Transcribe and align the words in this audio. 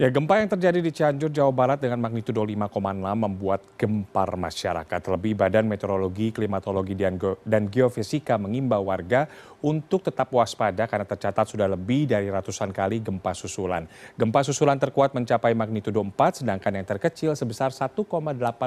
Ya, 0.00 0.08
gempa 0.08 0.40
yang 0.40 0.48
terjadi 0.48 0.80
di 0.80 0.96
Cianjur, 0.96 1.28
Jawa 1.28 1.52
Barat 1.52 1.84
dengan 1.84 2.00
magnitudo 2.00 2.40
5,6 2.40 2.72
membuat 3.04 3.60
gempar 3.76 4.32
masyarakat. 4.32 4.96
Terlebih 4.96 5.36
Badan 5.36 5.68
Meteorologi, 5.68 6.32
Klimatologi, 6.32 6.96
dan 7.44 7.68
Geofisika 7.68 8.40
mengimbau 8.40 8.88
warga 8.88 9.28
untuk 9.60 10.00
tetap 10.00 10.32
waspada 10.32 10.88
karena 10.88 11.04
tercatat 11.04 11.44
sudah 11.52 11.68
lebih 11.68 12.08
dari 12.08 12.32
ratusan 12.32 12.72
kali 12.72 13.04
gempa 13.04 13.36
susulan. 13.36 13.84
Gempa 14.16 14.40
susulan 14.40 14.80
terkuat 14.80 15.12
mencapai 15.12 15.52
magnitudo 15.52 16.00
4, 16.00 16.40
sedangkan 16.40 16.80
yang 16.80 16.86
terkecil 16.88 17.36
sebesar 17.36 17.68
1,8 17.68 17.92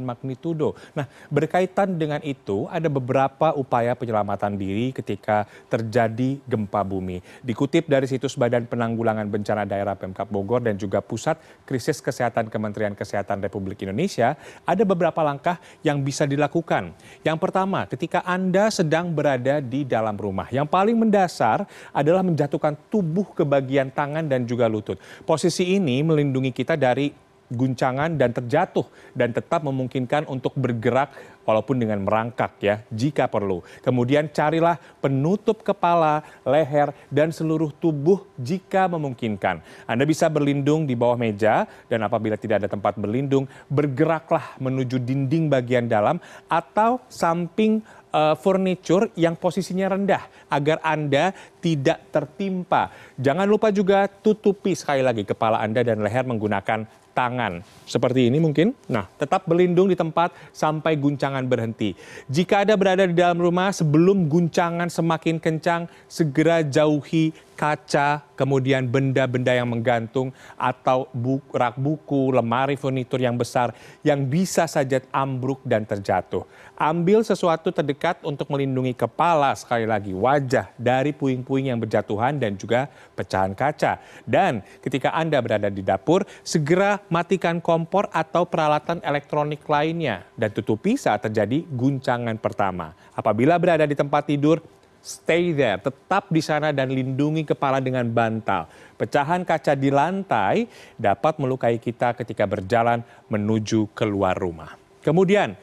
magnitudo. 0.00 0.80
Nah, 0.96 1.04
berkaitan 1.28 2.00
dengan 2.00 2.24
itu, 2.24 2.64
ada 2.72 2.88
beberapa 2.88 3.52
upaya 3.52 3.92
penyelamatan 3.92 4.56
diri 4.56 4.96
ketika 4.96 5.44
terjadi 5.68 6.40
gempa 6.48 6.80
bumi. 6.80 7.20
Dikutip 7.44 7.84
dari 7.84 8.08
situs 8.08 8.32
Badan 8.32 8.64
Penanggulangan 8.64 9.28
Bencana 9.28 9.68
Daerah 9.68 9.92
Pemkap 9.92 10.32
Bogor 10.32 10.64
dan 10.64 10.80
juga 10.80 11.04
Pusat 11.04 11.17
Krisis 11.66 11.98
Kesehatan 11.98 12.48
Kementerian 12.48 12.94
Kesehatan 12.94 13.42
Republik 13.42 13.82
Indonesia, 13.82 14.38
ada 14.62 14.82
beberapa 14.86 15.20
langkah 15.20 15.58
yang 15.82 16.00
bisa 16.00 16.24
dilakukan. 16.24 16.94
Yang 17.26 17.38
pertama, 17.42 17.84
ketika 17.90 18.22
Anda 18.22 18.70
sedang 18.70 19.10
berada 19.10 19.58
di 19.58 19.82
dalam 19.84 20.14
rumah, 20.14 20.46
yang 20.48 20.64
paling 20.64 20.96
mendasar 20.96 21.66
adalah 21.90 22.22
menjatuhkan 22.22 22.78
tubuh 22.88 23.34
ke 23.36 23.42
bagian 23.44 23.90
tangan 23.90 24.24
dan 24.24 24.46
juga 24.48 24.70
lutut. 24.70 24.96
Posisi 25.26 25.76
ini 25.76 26.00
melindungi 26.00 26.54
kita 26.54 26.78
dari 26.78 27.27
guncangan 27.48 28.16
dan 28.16 28.30
terjatuh 28.32 28.84
dan 29.16 29.32
tetap 29.32 29.64
memungkinkan 29.64 30.28
untuk 30.28 30.52
bergerak 30.54 31.12
walaupun 31.48 31.80
dengan 31.80 32.04
merangkak 32.04 32.60
ya 32.60 32.84
jika 32.92 33.24
perlu. 33.24 33.64
Kemudian 33.80 34.28
carilah 34.28 34.76
penutup 35.00 35.64
kepala, 35.64 36.20
leher 36.44 36.92
dan 37.08 37.32
seluruh 37.32 37.72
tubuh 37.72 38.28
jika 38.36 38.84
memungkinkan. 38.84 39.64
Anda 39.88 40.04
bisa 40.04 40.28
berlindung 40.28 40.84
di 40.84 40.92
bawah 40.92 41.16
meja 41.16 41.64
dan 41.88 42.04
apabila 42.04 42.36
tidak 42.36 42.64
ada 42.64 42.68
tempat 42.68 43.00
berlindung, 43.00 43.48
bergeraklah 43.72 44.60
menuju 44.60 45.00
dinding 45.00 45.48
bagian 45.48 45.88
dalam 45.88 46.20
atau 46.52 47.00
samping 47.08 47.80
uh, 48.12 48.36
furniture 48.36 49.08
yang 49.16 49.36
posisinya 49.36 49.96
rendah 49.96 50.22
agar 50.52 50.80
Anda 50.84 51.32
tidak 51.64 52.12
tertimpa. 52.12 52.92
Jangan 53.16 53.48
lupa 53.48 53.72
juga 53.72 54.04
tutupi 54.08 54.76
sekali 54.76 55.00
lagi 55.00 55.24
kepala 55.24 55.60
Anda 55.60 55.80
dan 55.80 56.04
leher 56.04 56.28
menggunakan 56.28 57.07
tangan. 57.18 57.66
Seperti 57.82 58.30
ini 58.30 58.38
mungkin. 58.38 58.70
Nah, 58.86 59.10
tetap 59.18 59.42
berlindung 59.50 59.90
di 59.90 59.98
tempat 59.98 60.30
sampai 60.54 60.94
guncangan 60.94 61.42
berhenti. 61.50 61.98
Jika 62.30 62.62
Anda 62.62 62.78
berada 62.78 63.02
di 63.10 63.18
dalam 63.18 63.42
rumah 63.42 63.74
sebelum 63.74 64.30
guncangan 64.30 64.86
semakin 64.86 65.42
kencang, 65.42 65.90
segera 66.06 66.62
jauhi 66.62 67.34
kaca, 67.58 68.22
kemudian 68.38 68.86
benda-benda 68.86 69.50
yang 69.50 69.66
menggantung 69.66 70.30
atau 70.54 71.10
bu 71.10 71.42
rak 71.50 71.74
buku, 71.74 72.30
lemari 72.30 72.78
furnitur 72.78 73.18
yang 73.18 73.34
besar 73.34 73.74
yang 74.06 74.22
bisa 74.30 74.70
saja 74.70 75.02
ambruk 75.10 75.58
dan 75.66 75.82
terjatuh. 75.82 76.46
Ambil 76.78 77.26
sesuatu 77.26 77.74
terdekat 77.74 78.22
untuk 78.22 78.46
melindungi 78.54 78.94
kepala 78.94 79.50
sekali 79.58 79.82
lagi 79.82 80.14
wajah 80.14 80.70
dari 80.78 81.10
puing-puing 81.10 81.74
yang 81.74 81.82
berjatuhan 81.82 82.38
dan 82.38 82.54
juga 82.54 82.86
pecahan 83.18 83.50
kaca. 83.58 83.98
Dan 84.22 84.62
ketika 84.78 85.10
Anda 85.10 85.42
berada 85.42 85.66
di 85.66 85.82
dapur, 85.82 86.22
segera 86.46 87.02
matikan 87.10 87.58
kompor 87.58 88.06
atau 88.14 88.46
peralatan 88.46 89.02
elektronik 89.02 89.66
lainnya 89.66 90.22
dan 90.38 90.54
tutupi 90.54 90.94
saat 90.94 91.26
terjadi 91.26 91.66
guncangan 91.66 92.38
pertama. 92.38 92.94
Apabila 93.18 93.58
berada 93.58 93.82
di 93.82 93.98
tempat 93.98 94.30
tidur, 94.30 94.62
stay 95.02 95.56
there, 95.56 95.80
tetap 95.80 96.28
di 96.28 96.42
sana 96.42 96.74
dan 96.74 96.92
lindungi 96.92 97.46
kepala 97.46 97.78
dengan 97.80 98.04
bantal. 98.10 98.68
Pecahan 98.98 99.46
kaca 99.46 99.78
di 99.78 99.88
lantai 99.88 100.66
dapat 100.98 101.38
melukai 101.38 101.78
kita 101.78 102.12
ketika 102.18 102.44
berjalan 102.44 103.00
menuju 103.30 103.88
keluar 103.94 104.34
rumah. 104.34 104.74
Kemudian, 105.00 105.54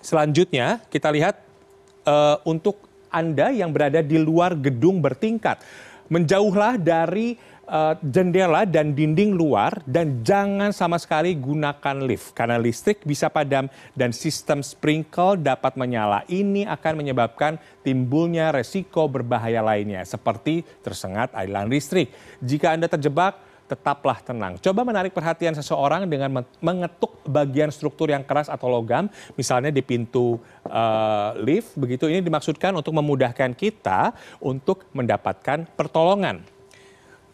selanjutnya 0.00 0.82
kita 0.88 1.12
lihat 1.12 1.36
uh, 2.08 2.40
untuk 2.48 2.80
Anda 3.12 3.52
yang 3.52 3.70
berada 3.70 4.00
di 4.00 4.16
luar 4.16 4.56
gedung 4.56 5.04
bertingkat. 5.04 5.60
Menjauhlah 6.08 6.80
dari 6.80 7.36
jendela 8.00 8.64
dan 8.64 8.96
dinding 8.96 9.36
luar 9.36 9.84
dan 9.84 10.24
jangan 10.24 10.72
sama 10.72 10.96
sekali 10.96 11.36
gunakan 11.36 11.96
lift 12.00 12.32
karena 12.32 12.56
listrik 12.56 13.04
bisa 13.04 13.28
padam 13.28 13.68
dan 13.92 14.10
sistem 14.10 14.64
sprinkle 14.64 15.36
dapat 15.36 15.76
menyala. 15.76 16.24
Ini 16.26 16.64
akan 16.64 17.04
menyebabkan 17.04 17.60
timbulnya 17.84 18.50
resiko 18.50 19.04
berbahaya 19.06 19.60
lainnya 19.60 20.02
seperti 20.08 20.64
tersengat 20.80 21.36
aliran 21.36 21.68
listrik. 21.68 22.08
Jika 22.40 22.72
Anda 22.72 22.88
terjebak 22.88 23.48
tetaplah 23.68 24.24
tenang. 24.24 24.56
Coba 24.64 24.80
menarik 24.80 25.12
perhatian 25.12 25.52
seseorang 25.52 26.08
dengan 26.08 26.40
mengetuk 26.64 27.20
bagian 27.28 27.68
struktur 27.68 28.08
yang 28.08 28.24
keras 28.24 28.48
atau 28.48 28.72
logam, 28.72 29.12
misalnya 29.36 29.68
di 29.68 29.84
pintu 29.84 30.40
uh, 30.64 31.36
lift, 31.36 31.76
begitu 31.76 32.08
ini 32.08 32.24
dimaksudkan 32.24 32.72
untuk 32.72 32.96
memudahkan 32.96 33.52
kita 33.52 34.16
untuk 34.40 34.88
mendapatkan 34.96 35.68
pertolongan 35.76 36.40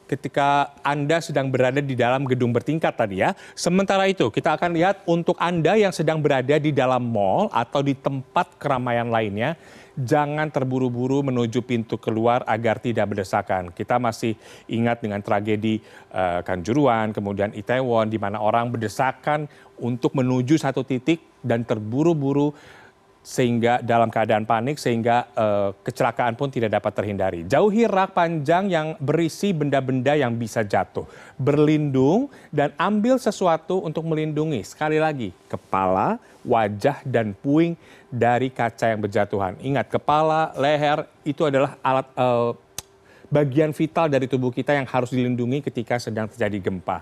ketika 0.04 0.76
Anda 0.84 1.20
sedang 1.20 1.48
berada 1.48 1.80
di 1.80 1.96
dalam 1.96 2.24
gedung 2.28 2.52
bertingkat 2.52 2.94
tadi 2.94 3.24
ya. 3.24 3.32
Sementara 3.56 4.06
itu, 4.06 4.28
kita 4.28 4.56
akan 4.56 4.76
lihat 4.76 5.04
untuk 5.08 5.36
Anda 5.40 5.76
yang 5.76 5.92
sedang 5.92 6.20
berada 6.20 6.56
di 6.60 6.70
dalam 6.70 7.08
mall 7.08 7.48
atau 7.50 7.80
di 7.80 7.96
tempat 7.96 8.56
keramaian 8.60 9.08
lainnya, 9.08 9.56
jangan 9.94 10.50
terburu-buru 10.50 11.22
menuju 11.22 11.62
pintu 11.62 11.96
keluar 11.96 12.42
agar 12.44 12.82
tidak 12.82 13.14
berdesakan. 13.14 13.70
Kita 13.70 14.02
masih 14.02 14.34
ingat 14.66 15.00
dengan 15.00 15.22
tragedi 15.22 15.78
uh, 16.10 16.42
Kanjuruan, 16.42 17.14
kemudian 17.14 17.54
Itaewon, 17.54 18.10
di 18.10 18.18
mana 18.18 18.42
orang 18.42 18.74
berdesakan 18.74 19.46
untuk 19.78 20.14
menuju 20.14 20.58
satu 20.58 20.82
titik 20.82 21.22
dan 21.42 21.62
terburu-buru 21.62 22.54
sehingga 23.24 23.80
dalam 23.80 24.12
keadaan 24.12 24.44
panik 24.44 24.76
sehingga 24.76 25.24
uh, 25.32 25.72
kecelakaan 25.80 26.36
pun 26.36 26.52
tidak 26.52 26.76
dapat 26.76 26.92
terhindari. 26.92 27.40
Jauhi 27.48 27.88
rak 27.88 28.12
panjang 28.12 28.68
yang 28.68 29.00
berisi 29.00 29.56
benda-benda 29.56 30.12
yang 30.12 30.36
bisa 30.36 30.60
jatuh. 30.60 31.08
Berlindung 31.40 32.28
dan 32.52 32.76
ambil 32.76 33.16
sesuatu 33.16 33.80
untuk 33.80 34.04
melindungi. 34.04 34.60
Sekali 34.60 35.00
lagi, 35.00 35.32
kepala, 35.48 36.20
wajah 36.44 37.00
dan 37.08 37.32
puing 37.32 37.80
dari 38.12 38.52
kaca 38.52 38.92
yang 38.92 39.00
berjatuhan. 39.00 39.56
Ingat, 39.64 39.88
kepala, 39.88 40.52
leher 40.60 41.08
itu 41.24 41.48
adalah 41.48 41.80
alat 41.80 42.06
uh, 42.20 42.52
bagian 43.32 43.72
vital 43.72 44.12
dari 44.12 44.28
tubuh 44.28 44.52
kita 44.52 44.76
yang 44.76 44.84
harus 44.84 45.08
dilindungi 45.08 45.64
ketika 45.64 45.96
sedang 45.96 46.28
terjadi 46.28 46.60
gempa. 46.60 47.00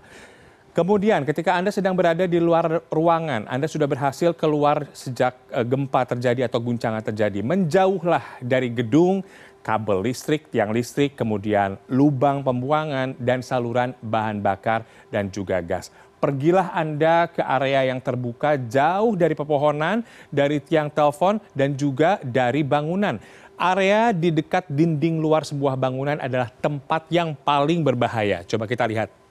Kemudian 0.73 1.29
ketika 1.29 1.53
Anda 1.53 1.69
sedang 1.69 1.93
berada 1.93 2.25
di 2.25 2.41
luar 2.41 2.81
ruangan, 2.89 3.45
Anda 3.45 3.69
sudah 3.69 3.85
berhasil 3.85 4.33
keluar 4.33 4.89
sejak 4.97 5.37
uh, 5.53 5.61
gempa 5.61 6.09
terjadi 6.09 6.49
atau 6.49 6.65
guncangan 6.65 7.05
terjadi. 7.05 7.45
Menjauhlah 7.45 8.41
dari 8.41 8.73
gedung, 8.73 9.21
kabel 9.61 10.01
listrik, 10.01 10.49
tiang 10.49 10.73
listrik, 10.73 11.13
kemudian 11.13 11.77
lubang 11.93 12.41
pembuangan 12.41 13.13
dan 13.21 13.45
saluran 13.45 13.93
bahan 14.01 14.41
bakar 14.41 14.89
dan 15.13 15.29
juga 15.29 15.61
gas. 15.61 15.93
Pergilah 16.25 16.73
Anda 16.73 17.29
ke 17.29 17.45
area 17.45 17.93
yang 17.93 18.01
terbuka 18.01 18.57
jauh 18.57 19.13
dari 19.13 19.37
pepohonan, 19.37 20.01
dari 20.33 20.57
tiang 20.57 20.89
telepon 20.89 21.37
dan 21.53 21.77
juga 21.77 22.17
dari 22.25 22.65
bangunan. 22.65 23.21
Area 23.61 24.17
di 24.17 24.33
dekat 24.33 24.73
dinding 24.73 25.21
luar 25.21 25.45
sebuah 25.45 25.77
bangunan 25.77 26.17
adalah 26.17 26.49
tempat 26.49 27.13
yang 27.13 27.37
paling 27.37 27.85
berbahaya. 27.85 28.41
Coba 28.49 28.65
kita 28.65 28.89
lihat 28.89 29.22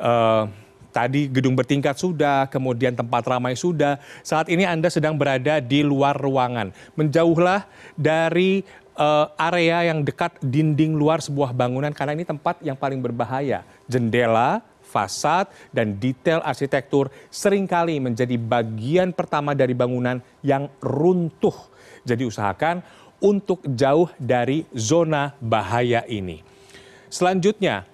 uh, 0.00 0.48
tadi 0.92 1.26
gedung 1.26 1.56
bertingkat 1.56 1.96
sudah, 1.96 2.46
kemudian 2.52 2.92
tempat 2.92 3.24
ramai 3.24 3.56
sudah. 3.56 3.96
Saat 4.20 4.52
ini 4.52 4.68
Anda 4.68 4.92
sedang 4.92 5.16
berada 5.16 5.58
di 5.58 5.80
luar 5.80 6.14
ruangan. 6.14 6.70
Menjauhlah 6.94 7.64
dari 7.96 8.62
uh, 8.96 9.32
area 9.40 9.88
yang 9.88 10.04
dekat 10.04 10.36
dinding 10.44 10.94
luar 10.94 11.24
sebuah 11.24 11.56
bangunan 11.56 11.90
karena 11.96 12.12
ini 12.12 12.28
tempat 12.28 12.60
yang 12.60 12.76
paling 12.76 13.00
berbahaya. 13.00 13.64
Jendela, 13.88 14.60
fasad, 14.84 15.48
dan 15.72 15.96
detail 15.96 16.44
arsitektur 16.44 17.08
sering 17.32 17.64
kali 17.64 17.96
menjadi 17.96 18.36
bagian 18.36 19.16
pertama 19.16 19.56
dari 19.56 19.72
bangunan 19.72 20.20
yang 20.44 20.68
runtuh. 20.84 21.56
Jadi 22.04 22.28
usahakan 22.28 22.84
untuk 23.22 23.64
jauh 23.64 24.10
dari 24.18 24.66
zona 24.74 25.32
bahaya 25.38 26.02
ini. 26.10 26.42
Selanjutnya, 27.06 27.86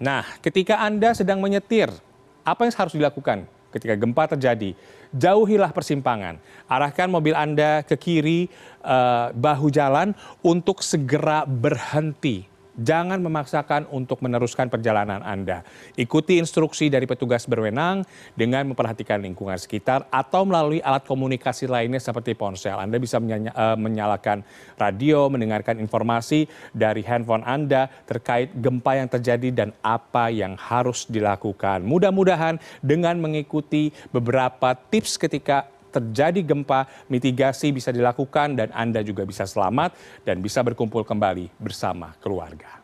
Nah, 0.00 0.24
ketika 0.40 0.80
Anda 0.80 1.12
sedang 1.12 1.44
menyetir, 1.44 1.92
apa 2.40 2.64
yang 2.64 2.72
harus 2.72 2.96
dilakukan 2.96 3.44
ketika 3.70 3.94
gempa 3.94 4.26
terjadi? 4.32 4.72
Jauhilah 5.12 5.70
persimpangan. 5.76 6.40
Arahkan 6.66 7.06
mobil 7.12 7.36
Anda 7.36 7.84
ke 7.84 8.00
kiri 8.00 8.48
uh, 8.80 9.28
bahu 9.36 9.68
jalan 9.68 10.16
untuk 10.40 10.80
segera 10.80 11.44
berhenti. 11.44 12.49
Jangan 12.78 13.18
memaksakan 13.18 13.90
untuk 13.90 14.22
meneruskan 14.22 14.70
perjalanan 14.70 15.18
Anda. 15.26 15.66
Ikuti 15.98 16.38
instruksi 16.38 16.86
dari 16.86 17.08
petugas 17.08 17.48
berwenang 17.50 18.06
dengan 18.38 18.70
memperhatikan 18.70 19.18
lingkungan 19.18 19.58
sekitar 19.58 20.06
atau 20.08 20.46
melalui 20.46 20.78
alat 20.84 21.02
komunikasi 21.02 21.66
lainnya 21.66 21.98
seperti 21.98 22.38
ponsel. 22.38 22.78
Anda 22.78 23.02
bisa 23.02 23.18
eh, 23.18 23.76
menyalakan 23.76 24.46
radio, 24.78 25.26
mendengarkan 25.26 25.82
informasi 25.82 26.46
dari 26.70 27.02
handphone 27.02 27.42
Anda 27.42 27.90
terkait 28.06 28.54
gempa 28.54 28.96
yang 28.96 29.08
terjadi 29.10 29.48
dan 29.50 29.68
apa 29.82 30.30
yang 30.30 30.54
harus 30.54 31.08
dilakukan. 31.10 31.82
Mudah-mudahan 31.82 32.62
dengan 32.78 33.18
mengikuti 33.18 33.90
beberapa 34.14 34.78
tips 34.78 35.18
ketika 35.18 35.79
terjadi 35.92 36.40
gempa, 36.40 36.88
mitigasi 37.12 37.74
bisa 37.74 37.92
dilakukan 37.92 38.56
dan 38.56 38.72
Anda 38.72 39.04
juga 39.04 39.28
bisa 39.28 39.44
selamat 39.44 40.24
dan 40.24 40.40
bisa 40.40 40.64
berkumpul 40.64 41.04
kembali 41.04 41.60
bersama 41.60 42.16
keluarga. 42.22 42.79